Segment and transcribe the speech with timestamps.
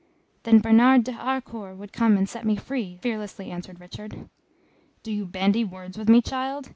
[0.45, 4.27] "Then Bernard de Harcourt would come and set me free," fearlessly answered Richard.
[5.03, 6.69] "Do you bandy words with me, child?